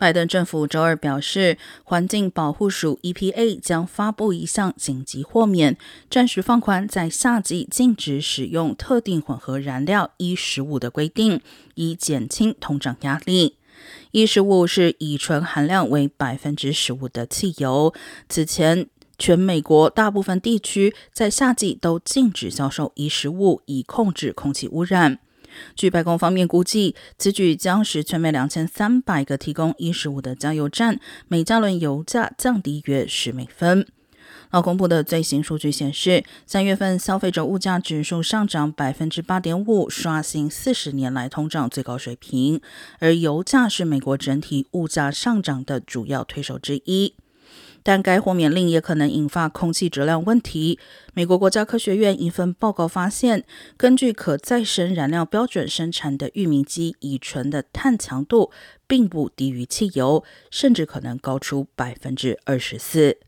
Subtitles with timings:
[0.00, 5.76] 拜登政府周二表示，环境保护署 EPA 将发布一项紧急豁免，
[6.08, 11.42] 暂时放宽在夏季禁止使用特定混合燃料 E 十五的规定，
[11.74, 13.56] 以减轻通胀压力。
[14.12, 17.92] E 十五是乙醇含量为百分之十五的汽油。
[18.26, 18.86] 此前，
[19.18, 25.18] 全美国大部分地区在夏季都禁止销售 E 十五，以控制空气污染。
[25.74, 33.86] 据白宫方面估计，此举将使全美两千三百个提供一十五的加油站每加仑油价降低约十美分。
[34.50, 42.60] 劳工部的最新数据显示，三月份消费者物价指数上涨百分之八点五，刷新四十年来通胀最高水平。
[42.98, 47.14] 而油价是美国整体物价上涨的主要推手之一。
[47.82, 50.78] 但该豁免令也可能引发空气质量问题。
[51.14, 53.44] 美国国家科学院一份报告发现，
[53.76, 58.50] 根据可再生燃料标准生产的玉米基乙醇的碳强度
[58.86, 63.18] 并不低于汽油，甚至可能高出百分之二十四。